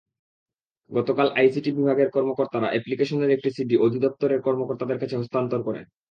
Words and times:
গতকাল 0.91 1.27
আইসিটি 1.35 1.69
বিভাগের 1.71 2.09
কর্মকর্তারা 2.09 2.67
অ্যাপ্লিকেশনের 2.71 3.33
একটি 3.33 3.49
সিডি 3.55 3.75
অধিদপ্তরের 3.77 4.39
কর্মকর্তাদের 4.41 4.97
কাছে 5.01 5.15
হস্তান্তর 5.17 5.59
করেন। 5.67 5.85